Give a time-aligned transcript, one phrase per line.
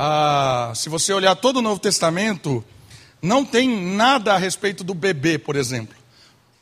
[0.00, 2.64] Ah, se você olhar todo o Novo Testamento,
[3.20, 5.96] não tem nada a respeito do bebê, por exemplo.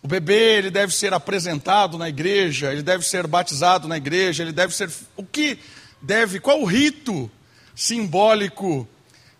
[0.02, 4.52] O bebê ele deve ser apresentado na igreja, ele deve ser batizado na igreja, ele
[4.52, 5.58] deve ser o que
[6.00, 7.30] deve, qual o rito
[7.74, 8.88] simbólico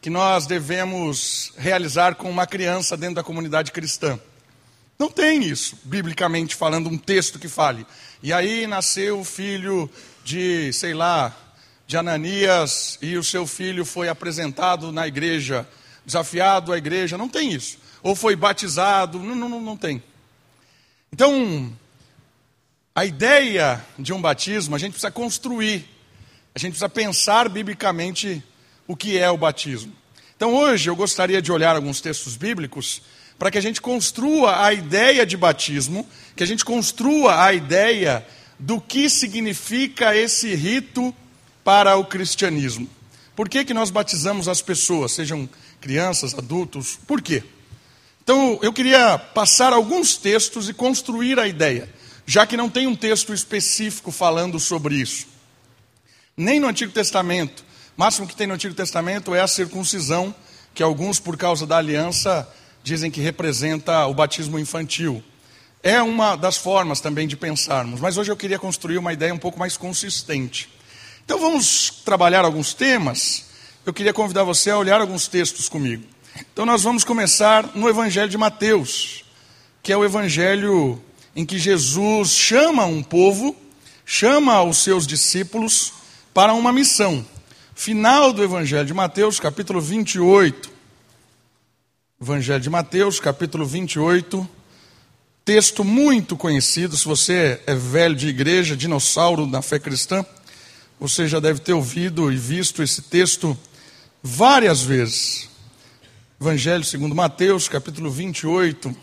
[0.03, 4.21] que nós devemos realizar com uma criança dentro da comunidade cristã?
[4.99, 7.87] Não tem isso, biblicamente falando, um texto que fale.
[8.23, 9.91] E aí nasceu o filho
[10.23, 11.35] de, sei lá,
[11.87, 15.67] de Ananias e o seu filho foi apresentado na igreja,
[16.05, 17.17] desafiado à igreja.
[17.17, 17.79] Não tem isso.
[18.03, 20.03] Ou foi batizado, não, não, não tem.
[21.13, 21.73] Então,
[22.95, 25.89] a ideia de um batismo, a gente precisa construir,
[26.55, 28.43] a gente precisa pensar biblicamente
[28.87, 29.93] o que é o batismo.
[30.37, 33.01] Então, hoje eu gostaria de olhar alguns textos bíblicos
[33.39, 38.27] para que a gente construa a ideia de batismo, que a gente construa a ideia
[38.59, 41.15] do que significa esse rito
[41.67, 42.89] para o cristianismo.
[43.35, 45.49] Por que, que nós batizamos as pessoas, sejam
[45.81, 46.97] crianças, adultos?
[47.09, 47.43] Por quê?
[48.23, 51.93] Então, eu queria passar alguns textos e construir a ideia,
[52.25, 55.27] já que não tem um texto específico falando sobre isso.
[56.37, 57.65] Nem no Antigo Testamento.
[57.97, 60.33] O máximo que tem no Antigo Testamento é a circuncisão,
[60.73, 62.49] que alguns, por causa da aliança,
[62.85, 65.21] dizem que representa o batismo infantil.
[65.83, 69.39] É uma das formas também de pensarmos, mas hoje eu queria construir uma ideia um
[69.39, 70.76] pouco mais consistente.
[71.27, 73.47] Então vamos trabalhar alguns temas.
[73.85, 76.05] Eu queria convidar você a olhar alguns textos comigo.
[76.53, 79.25] Então nós vamos começar no Evangelho de Mateus,
[79.83, 81.03] que é o evangelho
[81.35, 83.57] em que Jesus chama um povo,
[84.05, 85.95] chama os seus discípulos
[86.33, 87.27] para uma missão.
[87.75, 90.71] Final do Evangelho de Mateus, capítulo 28.
[92.23, 94.49] Evangelho de Mateus, capítulo 28.
[95.45, 100.25] Texto muito conhecido, se você é velho de igreja, dinossauro na fé cristã,
[100.99, 103.57] você já deve ter ouvido e visto esse texto
[104.23, 105.49] várias vezes.
[106.41, 108.95] Evangelho segundo Mateus, capítulo 28.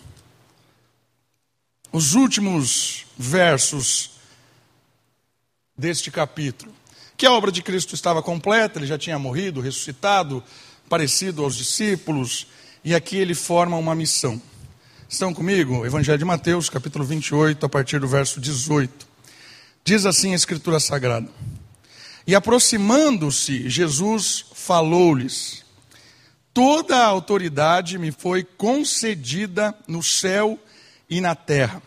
[1.92, 4.12] Os últimos versos
[5.78, 6.74] deste capítulo.
[7.16, 10.44] Que a obra de Cristo estava completa, ele já tinha morrido, ressuscitado,
[10.90, 12.48] parecido aos discípulos,
[12.84, 14.42] e aqui ele forma uma missão.
[15.08, 15.86] Estão comigo?
[15.86, 19.08] Evangelho de Mateus, capítulo 28, a partir do verso 18.
[19.86, 21.30] Diz assim a Escritura Sagrada:
[22.26, 25.66] E aproximando-se, Jesus falou-lhes:
[26.54, 30.58] Toda a autoridade me foi concedida no céu
[31.10, 31.82] e na terra.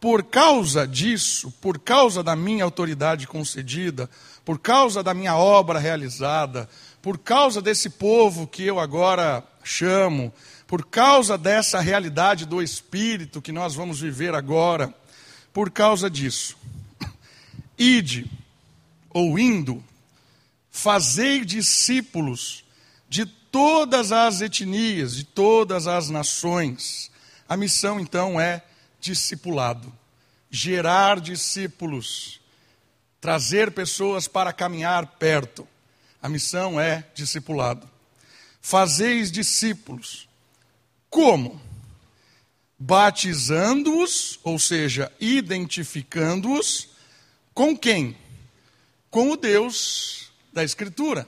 [0.00, 4.08] Por causa disso, por causa da minha autoridade concedida,
[4.44, 6.68] por causa da minha obra realizada,
[7.02, 10.32] por causa desse povo que eu agora chamo,
[10.66, 14.92] por causa dessa realidade do Espírito que nós vamos viver agora,
[15.52, 16.56] por causa disso,
[17.78, 18.30] ide,
[19.10, 19.82] ou indo,
[20.70, 22.64] fazei discípulos
[23.08, 27.10] de todas as etnias, de todas as nações.
[27.48, 28.62] A missão então é
[29.00, 29.92] discipulado,
[30.50, 32.40] gerar discípulos,
[33.20, 35.66] trazer pessoas para caminhar perto.
[36.22, 37.88] A missão é discipulado.
[38.60, 40.28] Fazeis discípulos.
[41.08, 41.60] Como?
[42.78, 46.88] Batizando-os, ou seja, identificando-os
[47.52, 48.16] com quem?
[49.10, 51.26] Com o Deus da Escritura,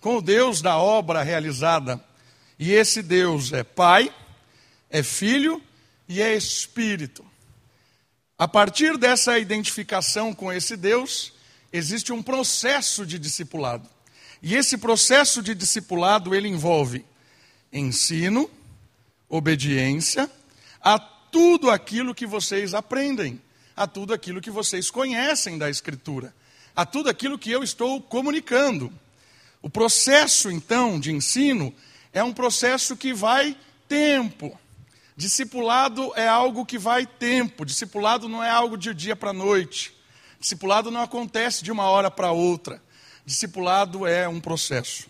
[0.00, 2.02] com o Deus da obra realizada.
[2.58, 4.14] E esse Deus é Pai,
[4.88, 5.62] é Filho
[6.08, 7.24] e é Espírito.
[8.38, 11.32] A partir dessa identificação com esse Deus,
[11.72, 13.88] existe um processo de discipulado.
[14.42, 17.04] E esse processo de discipulado ele envolve
[17.72, 18.50] ensino,
[19.28, 20.30] obediência
[20.80, 23.40] a tudo aquilo que vocês aprendem,
[23.74, 26.34] a tudo aquilo que vocês conhecem da escritura,
[26.74, 28.92] a tudo aquilo que eu estou comunicando.
[29.62, 31.74] O processo então de ensino
[32.12, 33.56] é um processo que vai
[33.88, 34.58] tempo.
[35.16, 39.94] Discipulado é algo que vai tempo, discipulado não é algo de dia para noite.
[40.40, 42.82] Discipulado não acontece de uma hora para outra.
[43.24, 45.06] Discipulado é um processo.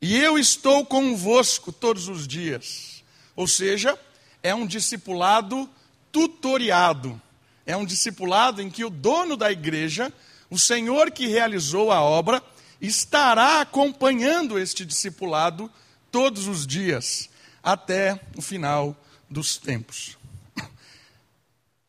[0.00, 3.02] E eu estou convosco todos os dias.
[3.34, 3.98] Ou seja,
[4.42, 5.68] é um discipulado
[6.12, 7.20] tutoriado.
[7.66, 10.12] É um discipulado em que o dono da igreja,
[10.50, 12.42] o Senhor que realizou a obra,
[12.80, 15.70] estará acompanhando este discipulado
[16.10, 17.30] todos os dias,
[17.62, 18.96] até o final
[19.28, 20.18] dos tempos.
[20.56, 20.66] A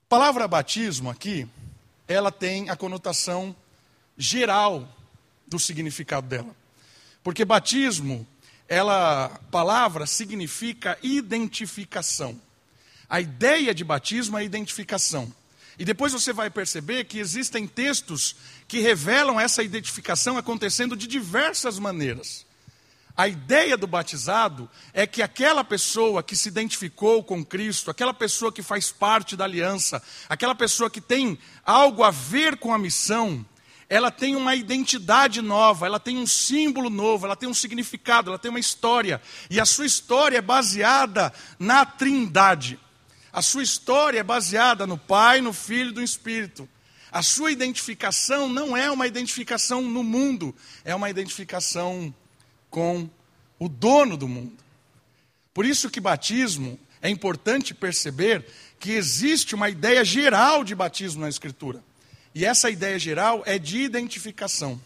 [0.07, 1.47] palavra batismo aqui,
[2.07, 3.55] ela tem a conotação
[4.17, 4.87] geral
[5.47, 6.55] do significado dela.
[7.23, 8.27] Porque batismo,
[8.67, 12.39] ela palavra significa identificação.
[13.09, 15.33] A ideia de batismo é identificação.
[15.81, 18.35] E depois você vai perceber que existem textos
[18.67, 22.45] que revelam essa identificação acontecendo de diversas maneiras.
[23.17, 28.51] A ideia do batizado é que aquela pessoa que se identificou com Cristo, aquela pessoa
[28.51, 31.35] que faz parte da aliança, aquela pessoa que tem
[31.65, 33.43] algo a ver com a missão,
[33.89, 38.37] ela tem uma identidade nova, ela tem um símbolo novo, ela tem um significado, ela
[38.37, 39.19] tem uma história.
[39.49, 42.79] E a sua história é baseada na Trindade.
[43.33, 46.67] A sua história é baseada no Pai, no Filho e no Espírito.
[47.11, 52.13] A sua identificação não é uma identificação no mundo, é uma identificação
[52.69, 53.09] com
[53.59, 54.57] o dono do mundo.
[55.53, 58.45] Por isso que batismo é importante perceber
[58.79, 61.83] que existe uma ideia geral de batismo na Escritura.
[62.33, 64.79] E essa ideia geral é de identificação.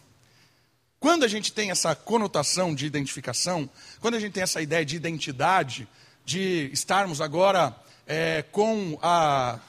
[1.00, 3.70] Quando a gente tem essa conotação de identificação,
[4.00, 5.88] quando a gente tem essa ideia de identidade,
[6.26, 9.60] de estarmos agora é, com a.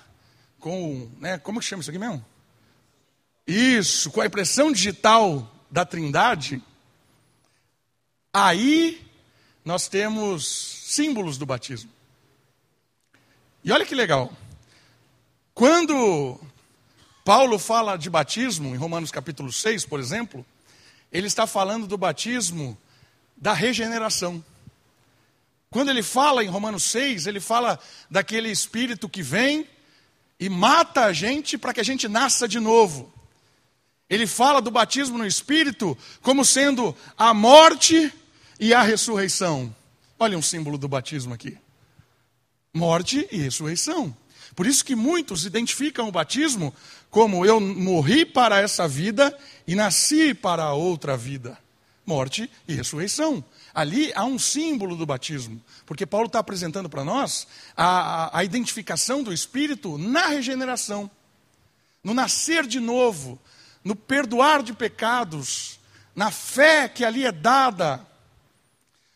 [0.58, 2.24] Com, né, como que chama isso aqui mesmo?
[3.46, 6.60] Isso, com a impressão digital da Trindade,
[8.32, 9.06] aí
[9.64, 10.44] nós temos
[10.86, 11.90] símbolos do batismo.
[13.62, 14.32] E olha que legal.
[15.54, 16.40] Quando
[17.24, 20.44] Paulo fala de batismo, em Romanos capítulo 6, por exemplo,
[21.10, 22.76] ele está falando do batismo
[23.36, 24.44] da regeneração.
[25.76, 27.78] Quando ele fala em Romanos 6, ele fala
[28.10, 29.68] daquele espírito que vem
[30.40, 33.12] e mata a gente para que a gente nasça de novo.
[34.08, 38.10] Ele fala do batismo no espírito como sendo a morte
[38.58, 39.76] e a ressurreição.
[40.18, 41.58] Olha um símbolo do batismo aqui:
[42.72, 44.16] morte e ressurreição.
[44.54, 46.74] Por isso que muitos identificam o batismo
[47.10, 51.65] como eu morri para essa vida e nasci para outra vida.
[52.06, 53.44] Morte e ressurreição.
[53.74, 58.44] Ali há um símbolo do batismo, porque Paulo está apresentando para nós a, a, a
[58.44, 61.10] identificação do Espírito na regeneração,
[62.02, 63.38] no nascer de novo,
[63.82, 65.80] no perdoar de pecados,
[66.14, 68.06] na fé que ali é dada.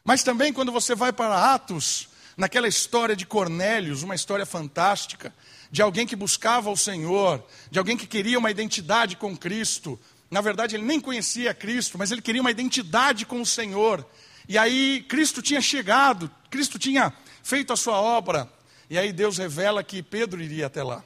[0.04, 5.32] Mas também quando você vai para Atos, naquela história de Cornélios, uma história fantástica,
[5.70, 9.98] de alguém que buscava o Senhor, de alguém que queria uma identidade com Cristo.
[10.30, 14.06] Na verdade, ele nem conhecia Cristo, mas ele queria uma identidade com o Senhor.
[14.48, 17.12] E aí, Cristo tinha chegado, Cristo tinha
[17.42, 18.48] feito a sua obra.
[18.88, 21.04] E aí, Deus revela que Pedro iria até lá.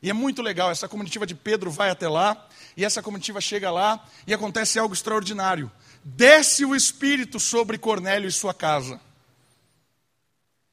[0.00, 3.70] E é muito legal, essa comitiva de Pedro vai até lá, e essa comitiva chega
[3.70, 5.70] lá, e acontece algo extraordinário.
[6.04, 9.00] Desce o Espírito sobre Cornélio e sua casa.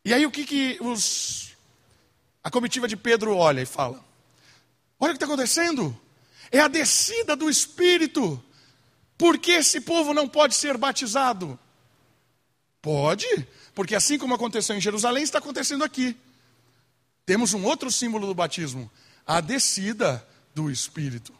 [0.03, 1.56] E aí o que, que os,
[2.44, 4.03] a comitiva de Pedro olha e fala?
[5.00, 5.95] Olha o que está acontecendo.
[6.51, 8.43] É a descida do Espírito.
[9.17, 11.59] Por que esse povo não pode ser batizado?
[12.81, 13.27] Pode,
[13.75, 16.15] porque assim como aconteceu em Jerusalém, está acontecendo aqui.
[17.25, 18.89] Temos um outro símbolo do batismo:
[19.27, 20.25] a descida
[20.55, 21.33] do Espírito.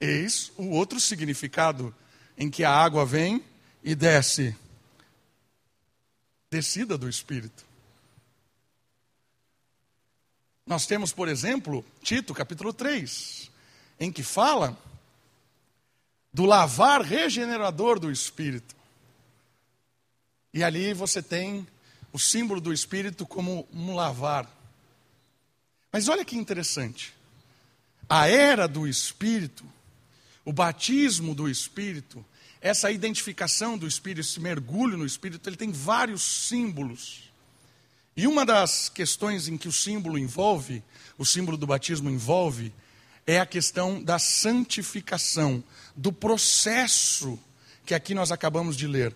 [0.00, 1.94] Eis o outro significado
[2.36, 3.42] em que a água vem
[3.82, 4.54] e desce
[6.50, 7.66] descida do Espírito.
[10.64, 13.47] Nós temos, por exemplo, Tito, capítulo 3,
[13.98, 14.76] em que fala
[16.32, 18.76] do lavar regenerador do Espírito.
[20.52, 21.66] E ali você tem
[22.12, 24.48] o símbolo do Espírito como um lavar.
[25.92, 27.14] Mas olha que interessante.
[28.08, 29.64] A era do Espírito,
[30.44, 32.24] o batismo do Espírito,
[32.60, 37.30] essa identificação do Espírito, esse mergulho no Espírito, ele tem vários símbolos.
[38.16, 40.82] E uma das questões em que o símbolo envolve,
[41.16, 42.72] o símbolo do batismo envolve,
[43.28, 45.62] é a questão da santificação,
[45.94, 47.38] do processo
[47.84, 49.14] que aqui nós acabamos de ler.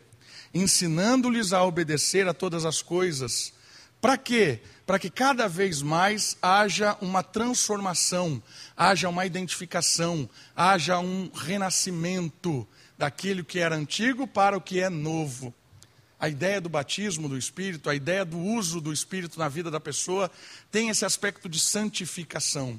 [0.52, 3.54] Ensinando-lhes a obedecer a todas as coisas.
[4.02, 4.60] Para quê?
[4.84, 8.42] Para que cada vez mais haja uma transformação,
[8.76, 15.54] haja uma identificação, haja um renascimento daquilo que era antigo para o que é novo.
[16.20, 19.80] A ideia do batismo do Espírito, a ideia do uso do Espírito na vida da
[19.80, 20.30] pessoa,
[20.70, 22.78] tem esse aspecto de santificação.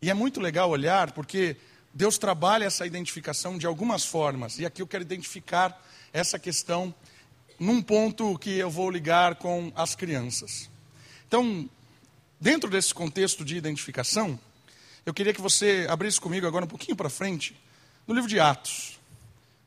[0.00, 1.56] E é muito legal olhar, porque
[1.92, 4.58] Deus trabalha essa identificação de algumas formas.
[4.58, 6.94] E aqui eu quero identificar essa questão
[7.58, 10.70] num ponto que eu vou ligar com as crianças.
[11.26, 11.68] Então,
[12.40, 14.38] dentro desse contexto de identificação,
[15.04, 17.56] eu queria que você abrisse comigo agora um pouquinho para frente,
[18.06, 18.98] no livro de Atos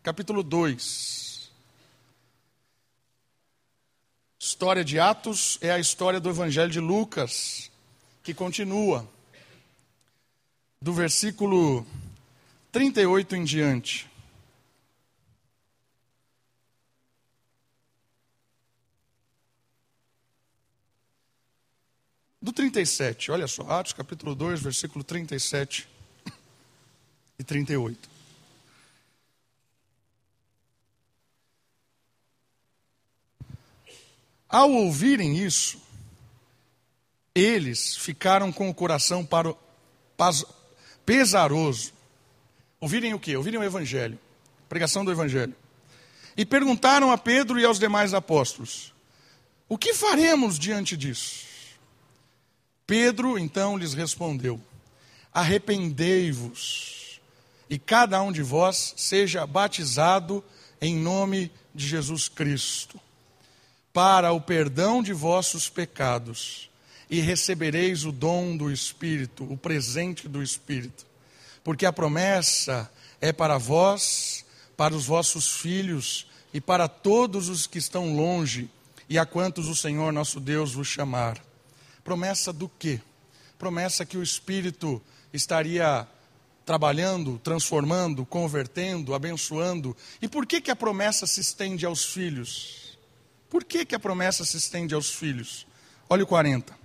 [0.03, 1.51] capítulo 2.
[4.39, 7.69] História de Atos é a história do Evangelho de Lucas,
[8.23, 9.07] que continua,
[10.81, 11.85] do versículo
[12.71, 14.09] 38 em diante.
[22.41, 25.87] Do 37, olha só, Atos capítulo 2, versículo 37
[27.37, 28.09] e 38.
[34.49, 35.79] Ao ouvirem isso,
[37.35, 39.57] eles ficaram com o coração para o,
[41.05, 41.93] pesaroso.
[42.79, 43.35] Ouvirem o quê?
[43.35, 44.19] Ouvirem o Evangelho,
[44.67, 45.55] pregação do Evangelho.
[46.35, 48.93] E perguntaram a Pedro e aos demais apóstolos:
[49.67, 51.45] O que faremos diante disso?
[52.87, 54.59] Pedro então lhes respondeu:
[55.33, 57.21] Arrependei-vos,
[57.69, 60.43] e cada um de vós seja batizado
[60.81, 62.99] em nome de Jesus Cristo
[63.93, 66.70] para o perdão de vossos pecados,
[67.11, 71.05] e recebereis o dom do Espírito, o presente do Espírito.
[71.61, 72.89] Porque a promessa
[73.19, 74.45] é para vós,
[74.77, 78.69] para os vossos filhos e para todos os que estão longe,
[79.09, 81.37] e a quantos o Senhor nosso Deus vos chamar.
[82.01, 83.01] Promessa do quê?
[83.59, 85.01] Promessa que o Espírito
[85.33, 86.07] estaria
[86.65, 89.97] trabalhando, transformando, convertendo, abençoando.
[90.21, 92.97] E por que, que a promessa se estende aos filhos?
[93.49, 95.67] Por que, que a promessa se estende aos filhos?
[96.09, 96.80] Olha o 40.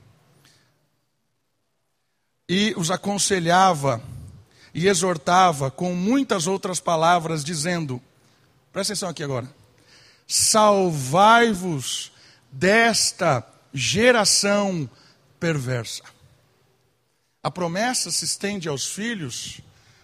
[2.48, 4.02] E os aconselhava
[4.72, 8.00] e exortava com muitas outras palavras, dizendo:
[8.72, 9.48] presta atenção aqui agora.
[10.26, 12.12] Salvai-vos
[12.50, 14.88] desta geração
[15.38, 16.02] perversa.
[17.42, 19.60] A promessa se estende aos filhos,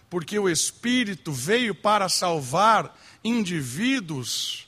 [0.09, 4.62] porque o Espírito veio para salvar indivíduos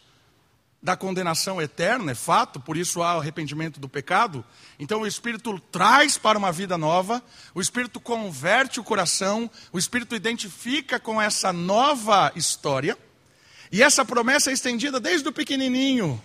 [0.86, 4.46] da condenação eterna, é fato, por isso há arrependimento do pecado.
[4.77, 7.24] Então o Espírito traz para uma vida nova,
[7.56, 12.96] o Espírito converte o coração, o Espírito identifica com essa nova história,
[13.72, 16.24] e essa promessa é estendida desde o pequenininho,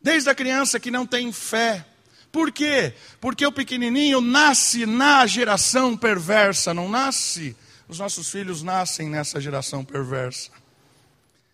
[0.00, 1.84] desde a criança que não tem fé.
[2.30, 2.94] Por quê?
[3.20, 7.56] Porque o pequenininho nasce na geração perversa, não nasce?
[7.88, 10.52] Os nossos filhos nascem nessa geração perversa.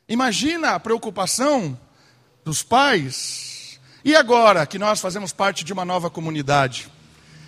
[0.07, 1.79] Imagina a preocupação
[2.51, 3.79] dos pais.
[4.05, 6.91] E agora que nós fazemos parte de uma nova comunidade?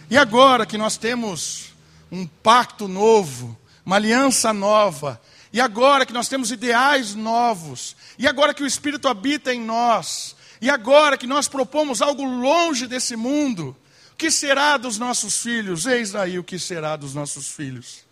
[0.08, 1.72] E agora que nós temos
[2.10, 5.20] um pacto novo, uma aliança nova?
[5.52, 7.96] E agora que nós temos ideais novos?
[8.16, 10.36] E agora que o Espírito habita em nós?
[10.60, 13.76] E agora que nós propomos algo longe desse mundo?
[14.12, 15.84] O que será dos nossos filhos?
[15.84, 18.04] Eis aí o que será dos nossos filhos.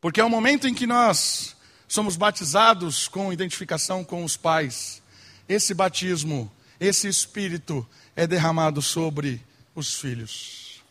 [0.00, 1.56] Porque é o momento em que nós
[1.88, 5.02] somos batizados com identificação com os pais.
[5.48, 9.42] Esse batismo, esse espírito é derramado sobre
[9.74, 10.82] os filhos.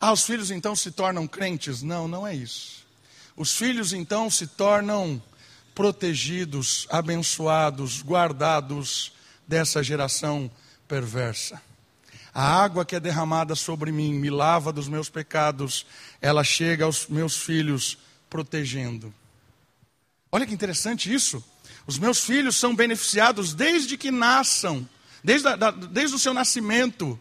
[0.00, 1.82] Ah, os filhos então se tornam crentes?
[1.82, 2.86] Não, não é isso.
[3.36, 5.22] Os filhos então se tornam
[5.74, 9.12] protegidos, abençoados, guardados
[9.46, 10.50] dessa geração
[10.86, 11.60] perversa.
[12.34, 15.84] A água que é derramada sobre mim me lava dos meus pecados,
[16.20, 17.98] ela chega aos meus filhos
[18.30, 19.12] protegendo.
[20.34, 21.44] Olha que interessante isso.
[21.86, 24.88] Os meus filhos são beneficiados desde que nasçam,
[25.22, 27.20] desde, da, desde o seu nascimento.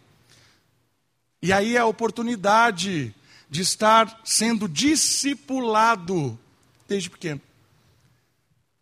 [1.41, 3.13] E aí é a oportunidade
[3.49, 6.39] de estar sendo discipulado
[6.87, 7.41] desde pequeno.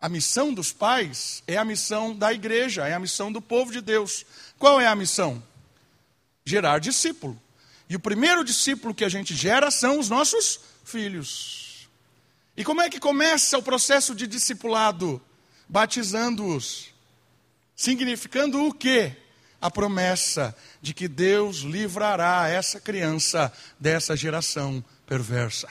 [0.00, 3.80] A missão dos pais é a missão da igreja, é a missão do povo de
[3.80, 4.24] Deus.
[4.58, 5.42] Qual é a missão?
[6.44, 7.40] Gerar discípulo.
[7.88, 11.69] E o primeiro discípulo que a gente gera são os nossos filhos.
[12.60, 15.18] E como é que começa o processo de discipulado?
[15.66, 16.92] Batizando-os.
[17.74, 19.16] Significando o quê?
[19.62, 25.68] A promessa de que Deus livrará essa criança dessa geração perversa.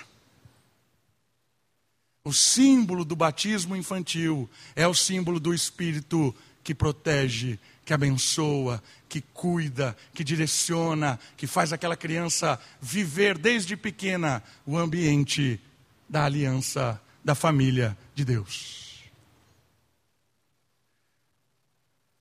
[2.26, 9.22] O símbolo do batismo infantil é o símbolo do Espírito que protege, que abençoa, que
[9.22, 15.62] cuida, que direciona, que faz aquela criança viver desde pequena o ambiente
[16.10, 19.04] da aliança da família de Deus.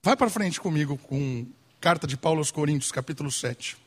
[0.03, 1.47] Vai para frente comigo com
[1.81, 3.77] carta de Paulo aos Coríntios, capítulo 7.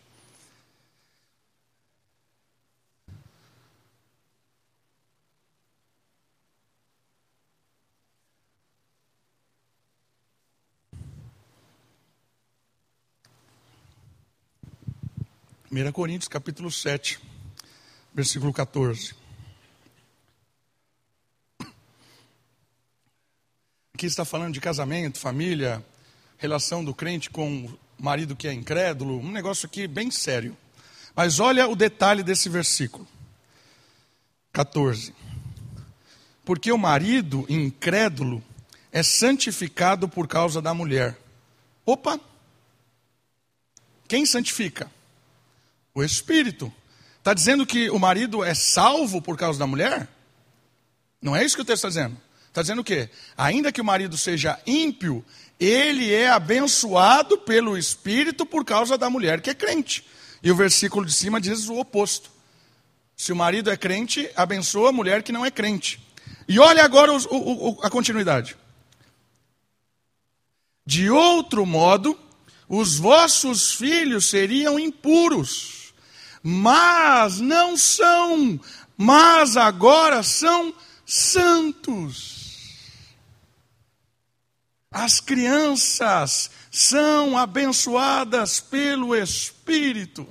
[15.65, 17.19] Primeira Coríntios, capítulo 7,
[18.13, 19.22] versículo 14.
[24.03, 25.81] Aqui está falando de casamento, família,
[26.37, 30.57] relação do crente com o marido que é incrédulo, um negócio aqui bem sério.
[31.15, 33.07] Mas olha o detalhe desse versículo.
[34.53, 35.15] 14.
[36.45, 38.43] Porque o marido incrédulo
[38.91, 41.17] é santificado por causa da mulher.
[41.87, 42.19] Opa!
[44.09, 44.91] Quem santifica?
[45.95, 46.73] O espírito.
[47.19, 50.09] Está dizendo que o marido é salvo por causa da mulher?
[51.23, 52.32] Não é isso que o texto está dizendo.
[52.53, 53.09] Está dizendo o quê?
[53.35, 55.25] Ainda que o marido seja ímpio,
[55.59, 60.05] ele é abençoado pelo Espírito por causa da mulher que é crente.
[60.43, 62.31] E o versículo de cima diz o oposto.
[63.17, 65.99] Se o marido é crente, abençoa a mulher que não é crente.
[66.47, 68.55] E olha agora o, o, a continuidade.
[70.85, 72.19] De outro modo,
[72.69, 75.95] os vossos filhos seriam impuros,
[76.43, 78.61] mas não são,
[78.95, 80.75] mas agora são
[81.07, 82.42] santos.
[84.93, 90.27] As crianças são abençoadas pelo Espírito.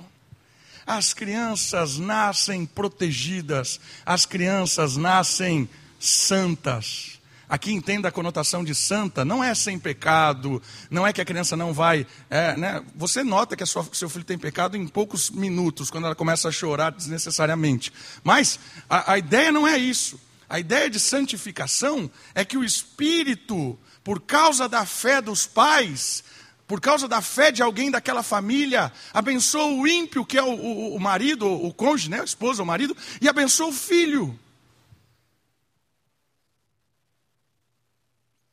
[0.86, 7.20] As crianças nascem protegidas, as crianças nascem santas.
[7.48, 11.54] Aqui entenda a conotação de santa, não é sem pecado, não é que a criança
[11.54, 12.06] não vai.
[12.30, 12.82] É, né?
[12.96, 16.52] Você nota que sua, seu filho tem pecado em poucos minutos, quando ela começa a
[16.52, 17.92] chorar desnecessariamente.
[18.24, 20.18] Mas a, a ideia não é isso.
[20.48, 26.24] A ideia de santificação é que o Espírito, por causa da fé dos pais,
[26.66, 30.96] por causa da fé de alguém daquela família, abençoa o ímpio, que é o, o,
[30.96, 32.20] o marido, o, cônjuge, né?
[32.20, 34.38] a esposa, o marido, e abençoa o filho.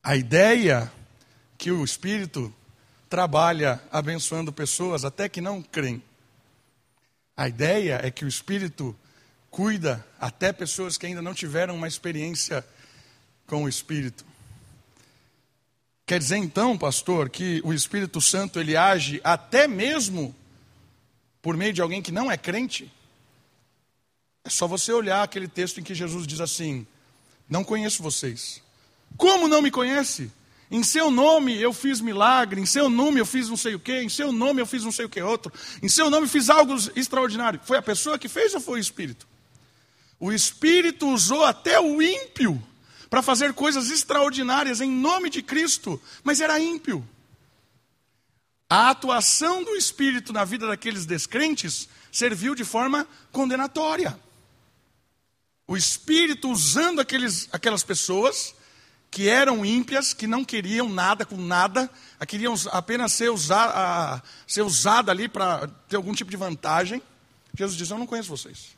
[0.03, 0.91] A ideia
[1.58, 2.53] que o Espírito
[3.10, 6.01] trabalha abençoando pessoas até que não creem.
[7.36, 8.96] A ideia é que o Espírito
[9.50, 12.65] cuida até pessoas que ainda não tiveram uma experiência
[13.48, 14.28] com o Espírito.
[16.09, 20.35] Quer dizer então, pastor, que o Espírito Santo ele age até mesmo
[21.39, 22.91] por meio de alguém que não é crente?
[24.43, 26.87] É só você olhar aquele texto em que Jesus diz assim:
[27.47, 28.59] Não conheço vocês.
[29.17, 30.31] Como não me conhece?
[30.71, 34.01] Em seu nome eu fiz milagre, em seu nome eu fiz não sei o que,
[34.01, 36.73] em seu nome eu fiz não sei o que outro, em seu nome fiz algo
[36.95, 37.61] extraordinário.
[37.63, 39.27] Foi a pessoa que fez ou foi o Espírito?
[40.19, 42.59] O Espírito usou até o ímpio
[43.09, 47.07] para fazer coisas extraordinárias em nome de Cristo, mas era ímpio.
[48.69, 54.19] A atuação do Espírito na vida daqueles descrentes serviu de forma condenatória.
[55.67, 58.53] O Espírito usando aqueles, aquelas pessoas
[59.11, 61.89] que eram ímpias, que não queriam nada com nada,
[62.27, 67.01] queriam apenas ser, a, ser usada ali para ter algum tipo de vantagem.
[67.57, 68.77] Jesus diz: Eu não conheço vocês.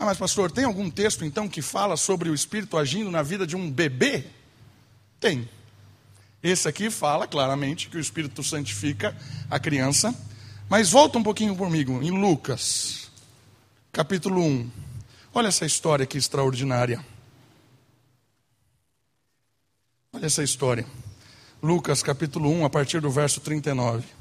[0.00, 3.46] Ah, mas pastor, tem algum texto então que fala sobre o Espírito agindo na vida
[3.46, 4.24] de um bebê?
[5.20, 5.46] Tem.
[6.42, 9.14] Esse aqui fala claramente que o Espírito santifica
[9.50, 10.14] a criança.
[10.70, 13.10] Mas volta um pouquinho comigo, em Lucas,
[13.92, 14.70] capítulo 1.
[15.34, 17.04] Olha essa história aqui extraordinária.
[20.14, 20.86] Olha essa história.
[21.62, 24.19] Lucas capítulo 1, a partir do verso 39.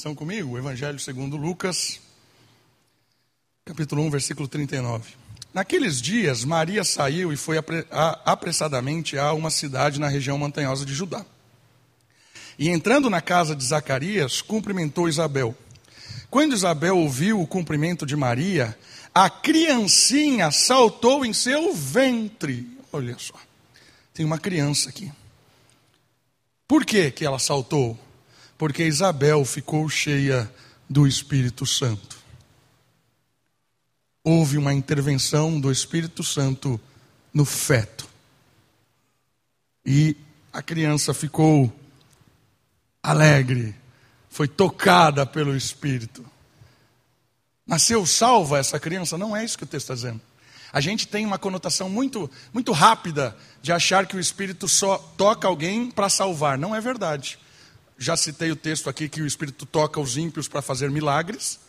[0.00, 0.52] Estão comigo?
[0.52, 2.00] O Evangelho segundo Lucas,
[3.66, 5.12] capítulo 1, versículo 39.
[5.52, 7.58] Naqueles dias, Maria saiu e foi
[8.24, 11.22] apressadamente a uma cidade na região montanhosa de Judá.
[12.58, 15.54] E entrando na casa de Zacarias, cumprimentou Isabel.
[16.30, 18.74] Quando Isabel ouviu o cumprimento de Maria,
[19.14, 22.66] a criancinha saltou em seu ventre.
[22.90, 23.34] Olha só,
[24.14, 25.12] tem uma criança aqui.
[26.66, 27.98] Por que, que ela saltou?
[28.60, 30.52] Porque Isabel ficou cheia
[30.86, 32.18] do Espírito Santo.
[34.22, 36.78] Houve uma intervenção do Espírito Santo
[37.32, 38.06] no feto.
[39.82, 40.14] E
[40.52, 41.72] a criança ficou
[43.02, 43.74] alegre,
[44.28, 46.22] foi tocada pelo Espírito.
[47.66, 49.16] Nasceu salva essa criança?
[49.16, 50.20] Não é isso que o texto está dizendo.
[50.70, 55.48] A gente tem uma conotação muito, muito rápida de achar que o Espírito só toca
[55.48, 56.58] alguém para salvar.
[56.58, 57.38] Não é verdade.
[58.02, 61.60] Já citei o texto aqui que o Espírito toca os ímpios para fazer milagres.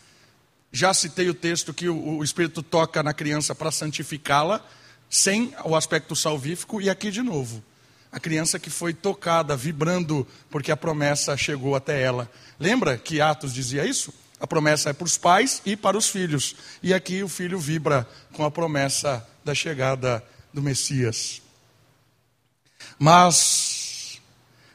[0.72, 4.66] Já citei o texto que o, o Espírito toca na criança para santificá-la,
[5.10, 6.82] sem o aspecto salvífico.
[6.82, 7.62] E aqui de novo,
[8.10, 12.32] a criança que foi tocada, vibrando, porque a promessa chegou até ela.
[12.58, 14.14] Lembra que Atos dizia isso?
[14.40, 16.56] A promessa é para os pais e para os filhos.
[16.82, 21.42] E aqui o filho vibra com a promessa da chegada do Messias.
[22.98, 23.71] Mas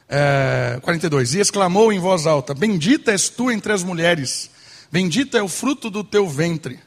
[0.09, 1.33] é, 42.
[1.33, 4.49] E exclamou em voz alta: Bendita és tu entre as mulheres,
[4.91, 6.79] bendito é o fruto do teu ventre.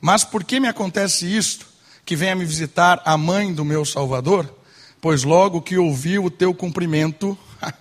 [0.00, 1.66] Mas por que me acontece isto?
[2.04, 4.58] Que venha me visitar a mãe do meu Salvador?
[5.00, 7.36] Pois logo que ouviu o teu cumprimento,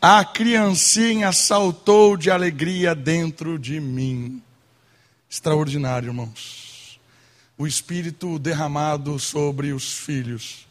[0.00, 4.42] a criancinha saltou de alegria dentro de mim.
[5.30, 7.00] Extraordinário, irmãos.
[7.56, 10.66] O Espírito derramado sobre os filhos,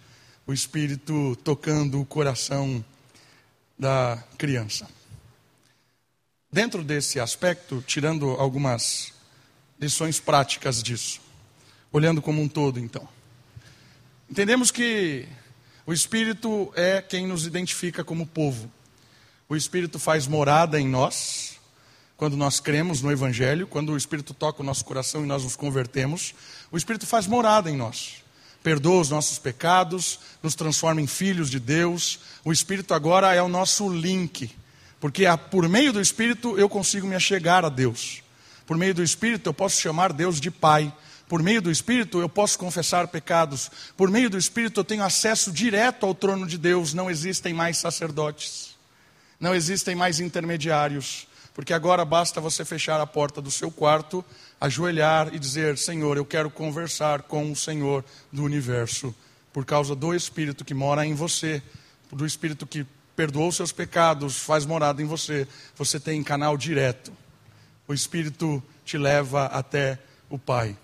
[0.46, 2.84] o Espírito tocando o coração
[3.78, 4.88] da criança.
[6.52, 9.13] Dentro desse aspecto, tirando algumas
[9.80, 11.22] lições práticas disso,
[11.92, 13.08] olhando como um todo, então.
[14.30, 15.28] Entendemos que
[15.86, 18.72] o Espírito é quem nos identifica como povo.
[19.48, 21.58] O Espírito faz morada em nós,
[22.18, 25.56] quando nós cremos no Evangelho, quando o Espírito toca o nosso coração e nós nos
[25.56, 26.34] convertemos,
[26.72, 28.24] o Espírito faz morada em nós.
[28.68, 32.20] Perdoa os nossos pecados, nos transforma em filhos de Deus.
[32.44, 34.54] O Espírito agora é o nosso link,
[35.00, 38.22] porque por meio do Espírito eu consigo me achegar a Deus.
[38.66, 40.94] Por meio do Espírito eu posso chamar Deus de Pai.
[41.30, 43.72] Por meio do Espírito eu posso confessar pecados.
[43.96, 46.94] Por meio do Espírito eu tenho acesso direto ao trono de Deus.
[46.94, 48.76] Não existem mais sacerdotes.
[49.40, 51.26] Não existem mais intermediários
[51.58, 54.24] porque agora basta você fechar a porta do seu quarto,
[54.60, 59.13] ajoelhar e dizer: Senhor, eu quero conversar com o Senhor do universo,
[59.54, 61.62] por causa do Espírito que mora em você,
[62.12, 65.48] do Espírito que perdoou seus pecados, faz morada em você.
[65.76, 67.12] Você tem canal direto.
[67.88, 69.98] O Espírito te leva até
[70.30, 70.78] o Pai.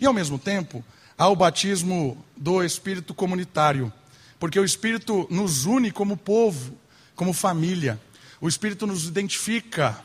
[0.00, 0.84] E ao mesmo tempo,
[1.16, 3.92] há o batismo do Espírito comunitário,
[4.38, 6.76] porque o Espírito nos une como povo,
[7.14, 8.00] como família.
[8.40, 9.98] O Espírito nos identifica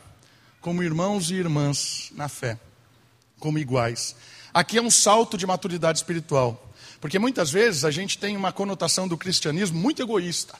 [0.60, 2.58] como irmãos e irmãs na fé,
[3.42, 4.14] como iguais.
[4.54, 9.08] Aqui é um salto de maturidade espiritual, porque muitas vezes a gente tem uma conotação
[9.08, 10.54] do cristianismo muito egoísta.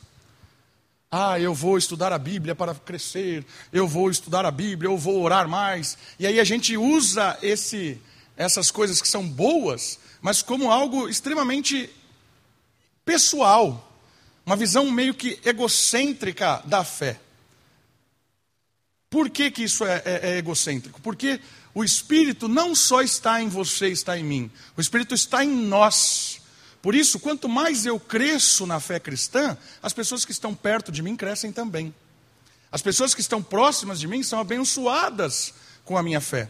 [1.08, 5.22] Ah, eu vou estudar a Bíblia para crescer, eu vou estudar a Bíblia, eu vou
[5.22, 5.96] orar mais.
[6.18, 8.00] E aí a gente usa esse,
[8.36, 11.88] essas coisas que são boas, mas como algo extremamente
[13.04, 13.92] pessoal,
[14.44, 17.20] uma visão meio que egocêntrica da fé.
[19.08, 21.00] Por que, que isso é, é, é egocêntrico?
[21.00, 21.38] Porque
[21.74, 24.50] o Espírito não só está em você, está em mim.
[24.76, 26.40] O Espírito está em nós.
[26.82, 31.02] Por isso, quanto mais eu cresço na fé cristã, as pessoas que estão perto de
[31.02, 31.94] mim crescem também.
[32.70, 35.54] As pessoas que estão próximas de mim são abençoadas
[35.84, 36.48] com a minha fé.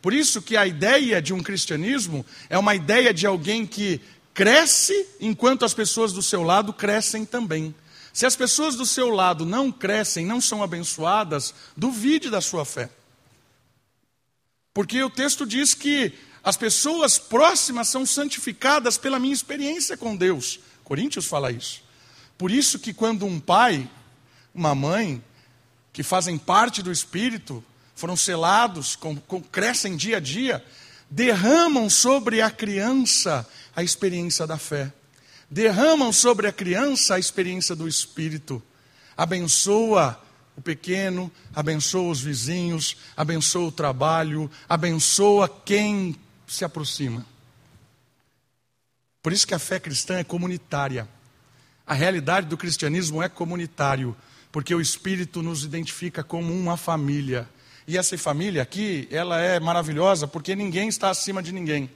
[0.00, 4.00] Por isso que a ideia de um cristianismo é uma ideia de alguém que
[4.32, 7.74] cresce enquanto as pessoas do seu lado crescem também.
[8.12, 12.90] Se as pessoas do seu lado não crescem, não são abençoadas, duvide da sua fé.
[14.74, 20.60] Porque o texto diz que as pessoas próximas são santificadas pela minha experiência com Deus.
[20.82, 21.82] Coríntios fala isso.
[22.36, 23.88] Por isso que quando um pai,
[24.54, 25.22] uma mãe,
[25.92, 30.62] que fazem parte do Espírito, foram selados, com, com, crescem dia a dia,
[31.08, 34.92] derramam sobre a criança a experiência da fé
[35.54, 38.60] derramam sobre a criança a experiência do Espírito.
[39.16, 40.20] Abençoa
[40.56, 47.26] o pequeno, abençoa os vizinhos, abençoa o trabalho, abençoa quem se aproxima.
[49.22, 51.08] Por isso que a fé cristã é comunitária.
[51.86, 54.16] A realidade do cristianismo é comunitário,
[54.52, 57.48] porque o Espírito nos identifica como uma família.
[57.86, 61.90] E essa família aqui, ela é maravilhosa porque ninguém está acima de ninguém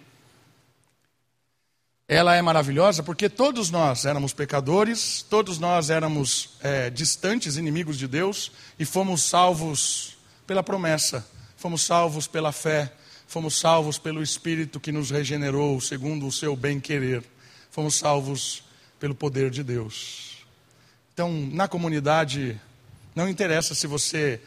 [2.08, 8.08] ela é maravilhosa porque todos nós éramos pecadores, todos nós éramos é, distantes, inimigos de
[8.08, 10.16] Deus, e fomos salvos
[10.46, 12.90] pela promessa, fomos salvos pela fé,
[13.26, 17.22] fomos salvos pelo Espírito que nos regenerou segundo o seu bem-querer,
[17.70, 18.64] fomos salvos
[18.98, 20.38] pelo poder de Deus.
[21.12, 22.58] Então, na comunidade,
[23.14, 24.40] não interessa se você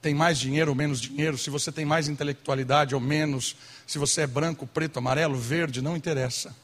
[0.00, 4.20] tem mais dinheiro ou menos dinheiro, se você tem mais intelectualidade ou menos, se você
[4.20, 6.54] é branco, preto, amarelo, verde, não interessa.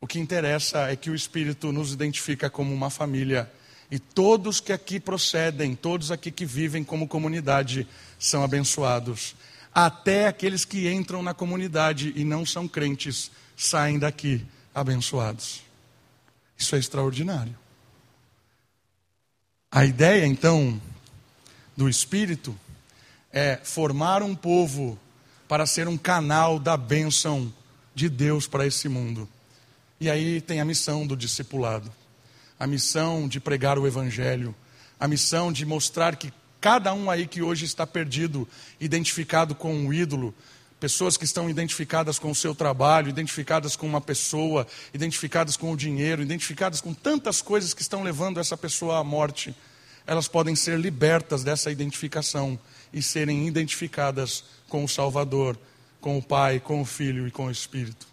[0.00, 3.50] O que interessa é que o Espírito nos identifica como uma família.
[3.90, 7.86] E todos que aqui procedem, todos aqui que vivem como comunidade,
[8.18, 9.36] são abençoados.
[9.74, 15.62] Até aqueles que entram na comunidade e não são crentes, saem daqui abençoados.
[16.56, 17.54] Isso é extraordinário.
[19.70, 20.80] A ideia, então,
[21.76, 22.58] do Espírito
[23.30, 24.98] é formar um povo
[25.46, 27.52] para ser um canal da bênção
[27.94, 29.28] de Deus para esse mundo.
[30.00, 31.92] E aí tem a missão do discipulado,
[32.58, 34.54] a missão de pregar o evangelho,
[34.98, 38.48] a missão de mostrar que cada um aí que hoje está perdido,
[38.80, 40.34] identificado com um ídolo,
[40.80, 45.76] pessoas que estão identificadas com o seu trabalho, identificadas com uma pessoa, identificadas com o
[45.76, 49.54] dinheiro, identificadas com tantas coisas que estão levando essa pessoa à morte,
[50.06, 52.58] elas podem ser libertas dessa identificação
[52.90, 55.58] e serem identificadas com o Salvador,
[56.00, 58.09] com o Pai, com o Filho e com o Espírito.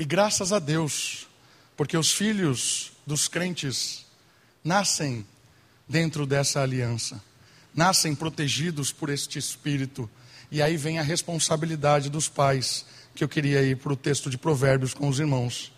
[0.00, 1.28] E graças a Deus,
[1.76, 4.06] porque os filhos dos crentes
[4.64, 5.26] nascem
[5.86, 7.22] dentro dessa aliança,
[7.74, 10.08] nascem protegidos por este Espírito.
[10.50, 14.38] E aí vem a responsabilidade dos pais, que eu queria ir para o texto de
[14.38, 15.70] Provérbios com os irmãos.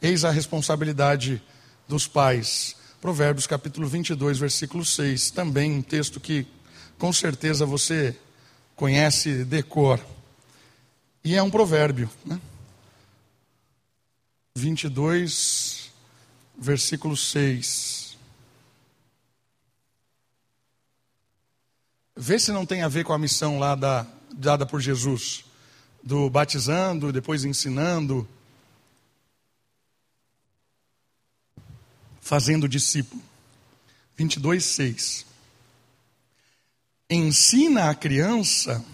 [0.00, 1.42] Eis a responsabilidade
[1.88, 2.76] dos pais.
[3.00, 5.32] Provérbios capítulo 22, versículo 6.
[5.32, 6.46] Também um texto que
[6.96, 8.16] com certeza você
[8.76, 9.98] conhece decor.
[11.24, 12.08] E é um provérbio.
[12.24, 12.40] Né?
[14.56, 15.90] 22,
[16.56, 18.16] versículo 6.
[22.16, 25.44] Vê se não tem a ver com a missão lá da, dada por Jesus,
[26.00, 28.28] do batizando, depois ensinando,
[32.20, 33.20] fazendo discípulo.
[34.16, 35.26] 22, 6.
[37.10, 38.84] Ensina a criança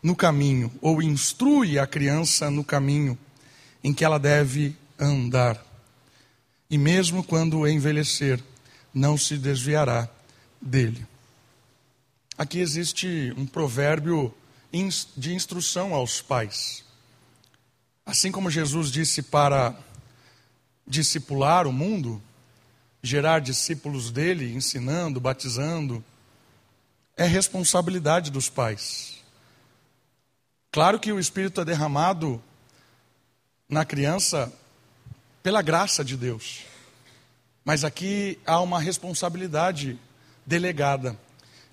[0.00, 3.18] no caminho, ou instrui a criança no caminho
[3.82, 5.64] em que ela deve andar.
[6.70, 8.42] E mesmo quando envelhecer,
[8.92, 10.08] não se desviará
[10.60, 11.06] dele.
[12.36, 14.34] Aqui existe um provérbio
[15.16, 16.84] de instrução aos pais.
[18.04, 19.74] Assim como Jesus disse para
[20.86, 22.20] discipular o mundo,
[23.02, 26.04] gerar discípulos dele, ensinando, batizando,
[27.16, 29.22] é responsabilidade dos pais.
[30.72, 32.42] Claro que o Espírito é derramado
[33.68, 34.52] na criança
[35.44, 36.64] pela graça de Deus,
[37.66, 40.00] mas aqui há uma responsabilidade
[40.46, 41.20] delegada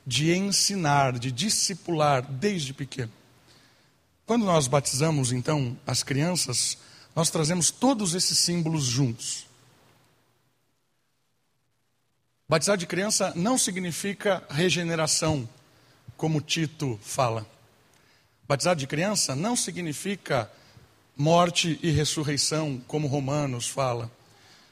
[0.05, 3.13] de ensinar, de discipular desde pequeno.
[4.25, 6.77] Quando nós batizamos então as crianças,
[7.15, 9.47] nós trazemos todos esses símbolos juntos.
[12.49, 15.47] Batizar de criança não significa regeneração,
[16.17, 17.47] como Tito fala.
[18.45, 20.51] Batizar de criança não significa
[21.15, 24.11] morte e ressurreição, como Romanos fala.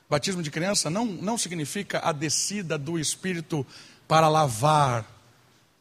[0.09, 3.65] Batismo de criança não, não significa a descida do Espírito
[4.07, 5.05] para lavar,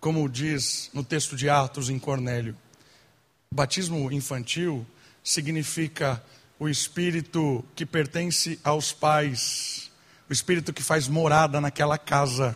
[0.01, 2.57] como diz no texto de Atos em Cornélio.
[3.53, 4.87] Batismo infantil
[5.25, 6.23] significa
[6.59, 9.89] o Espírito que pertence aos pais
[10.29, 12.55] o Espírito que faz morada naquela casa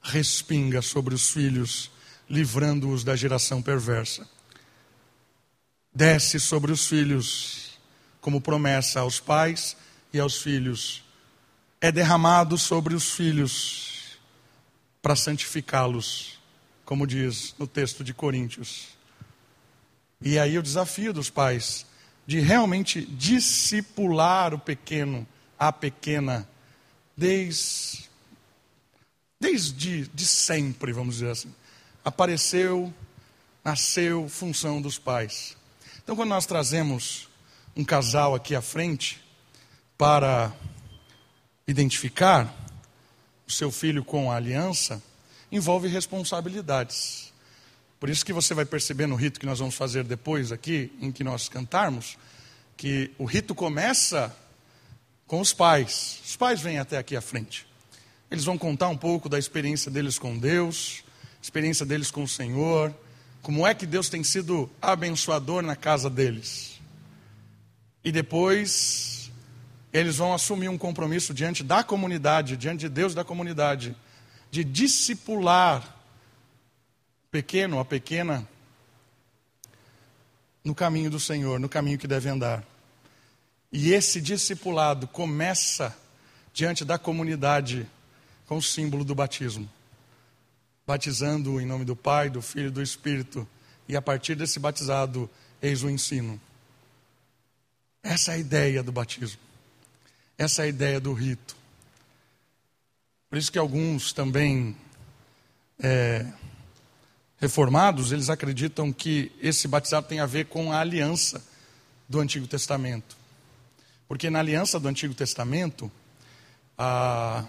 [0.00, 1.90] respinga sobre os filhos,
[2.30, 4.26] livrando-os da geração perversa.
[5.96, 7.70] Desce sobre os filhos,
[8.20, 9.74] como promessa aos pais
[10.12, 11.02] e aos filhos.
[11.80, 14.18] É derramado sobre os filhos
[15.00, 16.38] para santificá-los,
[16.84, 18.88] como diz no texto de Coríntios.
[20.20, 21.86] E aí o desafio dos pais
[22.26, 25.26] de realmente discipular o pequeno,
[25.58, 26.46] a pequena,
[27.16, 28.04] desde,
[29.40, 31.54] desde de sempre, vamos dizer assim.
[32.04, 32.92] Apareceu,
[33.64, 35.55] nasceu, função dos pais.
[36.06, 37.28] Então, quando nós trazemos
[37.74, 39.20] um casal aqui à frente
[39.98, 40.52] para
[41.66, 42.54] identificar
[43.44, 45.02] o seu filho com a aliança,
[45.50, 47.32] envolve responsabilidades.
[47.98, 51.10] Por isso que você vai perceber no rito que nós vamos fazer depois aqui, em
[51.10, 52.16] que nós cantarmos,
[52.76, 54.32] que o rito começa
[55.26, 56.20] com os pais.
[56.24, 57.66] Os pais vêm até aqui à frente.
[58.30, 61.02] Eles vão contar um pouco da experiência deles com Deus,
[61.42, 62.94] experiência deles com o Senhor,
[63.42, 66.80] como é que Deus tem sido abençoador na casa deles.
[68.04, 69.30] E depois
[69.92, 73.96] eles vão assumir um compromisso diante da comunidade, diante de Deus da comunidade,
[74.50, 75.96] de discipular
[77.30, 78.46] pequeno a pequena
[80.64, 82.64] no caminho do Senhor, no caminho que deve andar.
[83.72, 85.96] E esse discipulado começa
[86.52, 87.86] diante da comunidade
[88.46, 89.68] com o símbolo do batismo.
[90.86, 93.46] Batizando em nome do Pai, do Filho e do Espírito.
[93.88, 95.28] E a partir desse batizado,
[95.60, 96.40] eis o ensino.
[98.02, 99.40] Essa é a ideia do batismo.
[100.38, 101.56] Essa é a ideia do rito.
[103.28, 104.76] Por isso que alguns também
[105.82, 106.24] é,
[107.38, 111.42] reformados, eles acreditam que esse batizado tem a ver com a aliança
[112.08, 113.16] do Antigo Testamento.
[114.08, 115.90] Porque na aliança do Antigo Testamento,
[116.78, 117.44] a,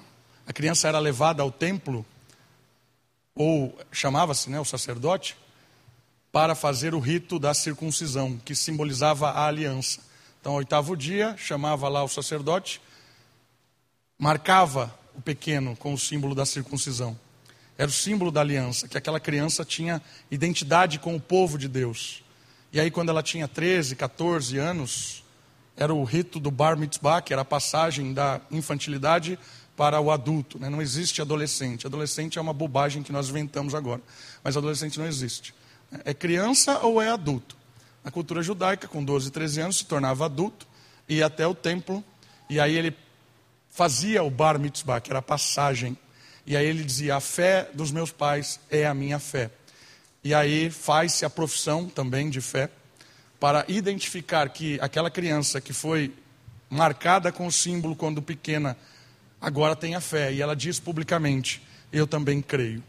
[0.46, 2.06] a criança era levada ao templo,
[3.38, 5.38] ou chamava-se né, o sacerdote,
[6.32, 10.02] para fazer o rito da circuncisão, que simbolizava a aliança.
[10.42, 12.82] Então, oitavo dia, chamava lá o sacerdote,
[14.18, 17.18] marcava o pequeno com o símbolo da circuncisão.
[17.78, 22.24] Era o símbolo da aliança, que aquela criança tinha identidade com o povo de Deus.
[22.74, 25.24] E aí, quando ela tinha 13, 14 anos,
[25.76, 29.38] era o rito do bar mitzvah, que era a passagem da infantilidade
[29.78, 30.60] para o adulto.
[30.60, 30.68] Né?
[30.68, 31.86] Não existe adolescente.
[31.86, 34.02] Adolescente é uma bobagem que nós inventamos agora.
[34.44, 35.54] Mas adolescente não existe.
[36.04, 37.56] É criança ou é adulto?
[38.04, 40.68] Na cultura judaica, com 12, 13 anos, se tornava adulto,
[41.08, 42.04] ia até o templo,
[42.50, 42.96] e aí ele
[43.70, 45.98] fazia o bar mitzvah, que era a passagem.
[46.46, 49.52] E aí ele dizia: A fé dos meus pais é a minha fé.
[50.24, 52.70] e aí faz-se a profissão também de fé,
[53.40, 56.14] para identificar que aquela criança que foi
[56.70, 58.76] marcada com o símbolo quando pequena,
[59.40, 62.84] agora tem a fé, e ela diz publicamente: Eu também creio.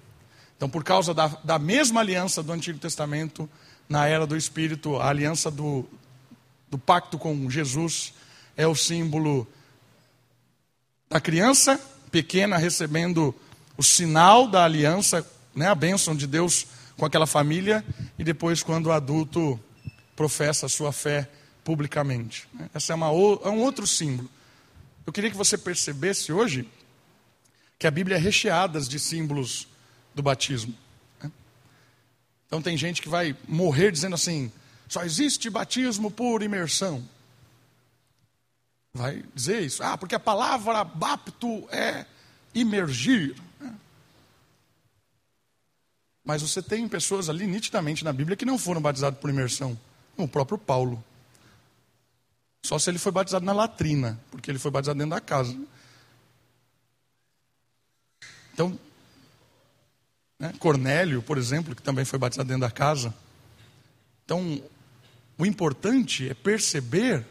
[0.56, 3.48] Então, por causa da, da mesma aliança do Antigo Testamento,
[3.88, 5.88] na era do Espírito, a aliança do,
[6.68, 8.12] do pacto com Jesus
[8.56, 9.46] é o símbolo
[11.08, 11.80] da criança
[12.10, 13.34] pequena recebendo
[13.76, 17.84] o sinal da aliança, né, a bênção de Deus com aquela família,
[18.18, 19.58] e depois, quando o adulto
[20.16, 21.28] professa a sua fé
[21.62, 22.48] publicamente.
[22.74, 24.28] Essa é, uma, é um outro símbolo.
[25.08, 26.68] Eu queria que você percebesse hoje
[27.78, 29.66] que a Bíblia é recheada de símbolos
[30.14, 30.74] do batismo.
[31.22, 31.32] Né.
[32.46, 34.52] Então tem gente que vai morrer dizendo assim:
[34.86, 37.02] só existe batismo por imersão.
[38.92, 39.82] Vai dizer isso.
[39.82, 42.04] Ah, porque a palavra bapto é
[42.54, 43.34] imergir.
[46.22, 49.80] Mas você tem pessoas ali nitidamente na Bíblia que não foram batizadas por imersão,
[50.18, 51.02] o próprio Paulo.
[52.68, 55.56] Só se ele foi batizado na latrina, porque ele foi batizado dentro da casa.
[58.52, 58.78] Então,
[60.38, 63.14] né, Cornélio, por exemplo, que também foi batizado dentro da casa.
[64.24, 64.62] Então,
[65.38, 67.24] o importante é perceber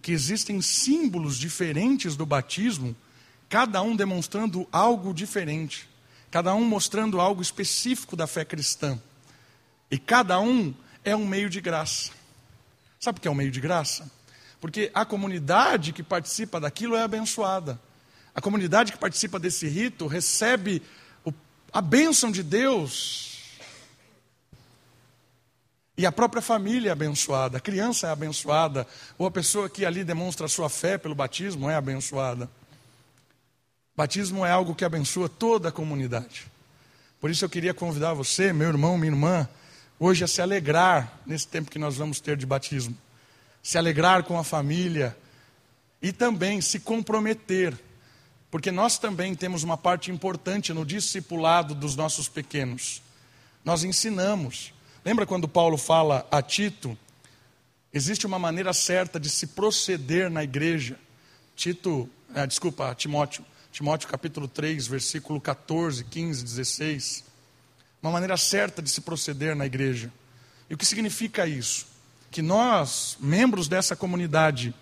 [0.00, 2.96] que existem símbolos diferentes do batismo,
[3.48, 5.88] cada um demonstrando algo diferente
[6.32, 8.98] cada um mostrando algo específico da fé cristã.
[9.90, 12.10] E cada um é um meio de graça.
[12.98, 14.10] Sabe o que é um meio de graça?
[14.62, 17.80] Porque a comunidade que participa daquilo é abençoada.
[18.32, 20.80] A comunidade que participa desse rito recebe
[21.72, 23.58] a bênção de Deus.
[25.98, 28.86] E a própria família é abençoada, a criança é abençoada,
[29.18, 32.48] ou a pessoa que ali demonstra sua fé pelo batismo é abençoada.
[33.96, 36.46] Batismo é algo que abençoa toda a comunidade.
[37.20, 39.48] Por isso eu queria convidar você, meu irmão, minha irmã,
[39.98, 42.96] hoje a se alegrar nesse tempo que nós vamos ter de batismo.
[43.62, 45.16] Se alegrar com a família
[46.00, 47.78] e também se comprometer,
[48.50, 53.00] porque nós também temos uma parte importante no discipulado dos nossos pequenos.
[53.64, 54.74] Nós ensinamos.
[55.04, 56.98] Lembra quando Paulo fala a Tito?
[57.94, 60.98] Existe uma maneira certa de se proceder na igreja.
[61.54, 63.44] Tito, ah, desculpa, Timóteo.
[63.70, 67.24] Timóteo capítulo 3, versículo 14, 15, 16.
[68.02, 70.12] Uma maneira certa de se proceder na igreja.
[70.68, 71.86] E o que significa isso?
[72.32, 74.74] Que nós, membros dessa comunidade,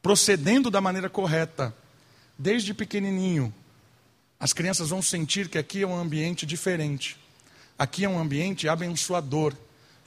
[0.00, 1.74] procedendo da maneira correta,
[2.38, 3.52] desde pequenininho,
[4.38, 7.18] as crianças vão sentir que aqui é um ambiente diferente.
[7.78, 9.54] Aqui é um ambiente abençoador,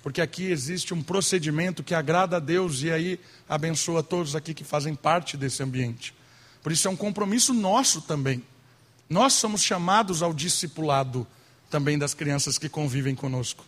[0.01, 4.63] porque aqui existe um procedimento que agrada a Deus e aí abençoa todos aqui que
[4.63, 6.15] fazem parte desse ambiente.
[6.63, 8.41] Por isso é um compromisso nosso também.
[9.09, 11.27] Nós somos chamados ao discipulado
[11.69, 13.65] também das crianças que convivem conosco.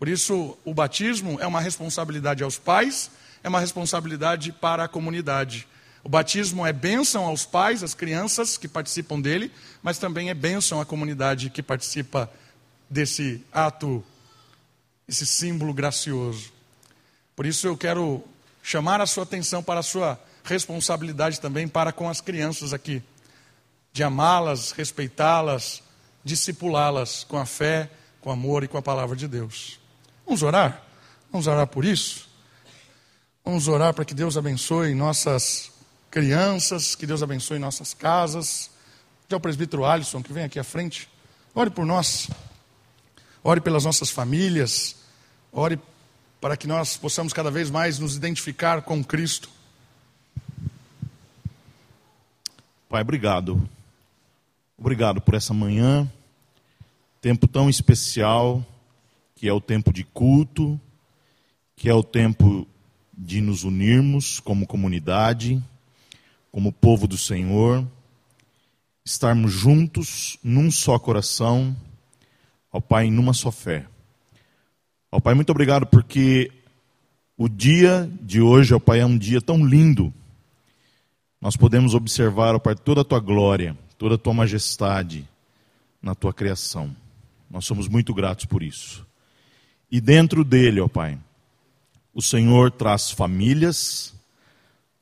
[0.00, 3.10] Por isso, o batismo é uma responsabilidade aos pais,
[3.44, 5.68] é uma responsabilidade para a comunidade.
[6.02, 10.80] O batismo é bênção aos pais, às crianças que participam dele, mas também é bênção
[10.80, 12.32] à comunidade que participa
[12.88, 14.02] desse ato,
[15.06, 16.50] esse símbolo gracioso.
[17.36, 18.24] Por isso eu quero
[18.62, 23.02] chamar a sua atenção para a sua responsabilidade também para com as crianças aqui,
[23.92, 25.82] de amá-las, respeitá-las,
[26.24, 27.90] discipulá-las com a fé,
[28.22, 29.79] com amor e com a palavra de Deus.
[30.24, 30.82] Vamos orar?
[31.30, 32.28] Vamos orar por isso?
[33.44, 35.72] Vamos orar para que Deus abençoe nossas
[36.10, 38.70] crianças, que Deus abençoe nossas casas.
[39.28, 41.08] Que é o presbítero Alisson, que vem aqui à frente.
[41.54, 42.28] Ore por nós.
[43.42, 44.96] Ore pelas nossas famílias.
[45.52, 45.78] Ore
[46.40, 49.48] para que nós possamos cada vez mais nos identificar com Cristo.
[52.88, 53.68] Pai, obrigado.
[54.76, 56.10] Obrigado por essa manhã,
[57.20, 58.64] tempo tão especial,
[59.40, 60.78] que é o tempo de culto,
[61.74, 62.68] que é o tempo
[63.16, 65.58] de nos unirmos como comunidade,
[66.52, 67.82] como povo do Senhor,
[69.02, 71.74] estarmos juntos num só coração,
[72.70, 73.86] ó Pai, numa só fé.
[75.10, 76.52] Ó Pai, muito obrigado porque
[77.34, 80.12] o dia de hoje, ó Pai, é um dia tão lindo
[81.40, 85.26] nós podemos observar, ó Pai, toda a tua glória, toda a tua majestade
[86.02, 86.94] na tua criação.
[87.50, 89.09] Nós somos muito gratos por isso.
[89.90, 91.18] E dentro dele, ó Pai,
[92.14, 94.14] o Senhor traz famílias,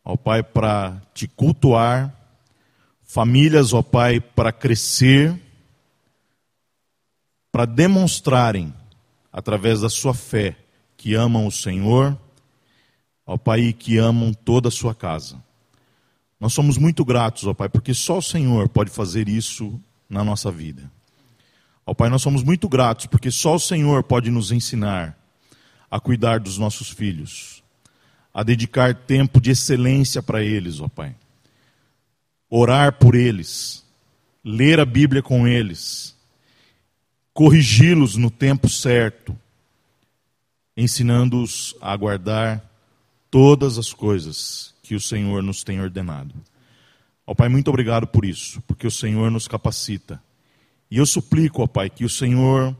[0.03, 2.14] ó Pai, para te cultuar,
[3.03, 5.39] famílias, ó Pai, para crescer,
[7.53, 8.72] para demonstrarem,
[9.32, 10.57] através da sua fé,
[10.97, 12.18] que amam o Senhor,
[13.26, 15.43] ó Pai, e que amam toda a sua casa.
[16.41, 19.78] Nós somos muito gratos, ó Pai, porque só o Senhor pode fazer isso
[20.09, 20.91] na nossa vida.
[21.89, 25.18] Ó Pai, nós somos muito gratos porque só o Senhor pode nos ensinar
[25.91, 27.64] a cuidar dos nossos filhos,
[28.32, 31.16] a dedicar tempo de excelência para eles, ó Pai.
[32.51, 33.86] Orar por eles,
[34.45, 36.14] ler a Bíblia com eles,
[37.32, 39.34] corrigi-los no tempo certo,
[40.76, 42.70] ensinando-os a guardar
[43.30, 46.34] todas as coisas que o Senhor nos tem ordenado.
[47.26, 50.22] Ó Pai, muito obrigado por isso, porque o Senhor nos capacita.
[50.91, 52.76] E eu suplico, ó Pai, que o Senhor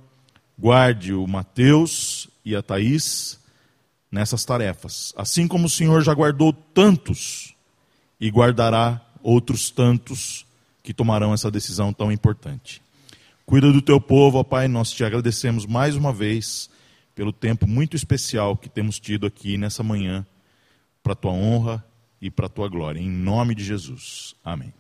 [0.59, 3.39] guarde o Mateus e a Thaís
[4.11, 7.55] nessas tarefas, assim como o Senhor já guardou tantos
[8.19, 10.47] e guardará outros tantos
[10.83, 12.81] que tomarão essa decisão tão importante.
[13.45, 16.71] Cuida do teu povo, ó Pai, nós te agradecemos mais uma vez
[17.15, 20.27] pelo tempo muito especial que temos tido aqui nessa manhã,
[21.03, 21.85] para a tua honra
[22.21, 23.01] e para a tua glória.
[23.01, 24.35] Em nome de Jesus.
[24.45, 24.78] Amém.